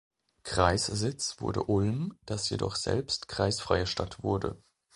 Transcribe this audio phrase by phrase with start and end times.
[0.41, 4.59] Kreissitz wurde Ulm, das jedoch selbst kreisfreie Stadt wurde.